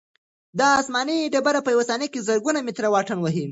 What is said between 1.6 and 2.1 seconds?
په یوه ثانیه